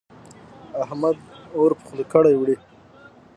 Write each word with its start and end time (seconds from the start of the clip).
احمد 0.83 1.17
اور 1.55 1.71
په 1.77 1.83
خوله 1.87 2.03
کړې 2.13 2.33
وړي. 2.39 2.57